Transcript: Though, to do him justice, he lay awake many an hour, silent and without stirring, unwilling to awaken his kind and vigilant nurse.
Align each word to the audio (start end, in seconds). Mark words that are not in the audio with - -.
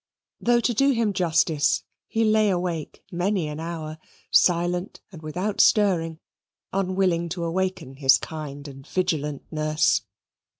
Though, 0.39 0.59
to 0.61 0.73
do 0.73 0.93
him 0.93 1.13
justice, 1.13 1.83
he 2.07 2.23
lay 2.23 2.49
awake 2.49 3.03
many 3.11 3.47
an 3.47 3.59
hour, 3.59 3.99
silent 4.31 4.99
and 5.11 5.21
without 5.21 5.61
stirring, 5.61 6.17
unwilling 6.73 7.29
to 7.29 7.43
awaken 7.43 7.97
his 7.97 8.17
kind 8.17 8.67
and 8.67 8.87
vigilant 8.87 9.43
nurse. 9.51 10.01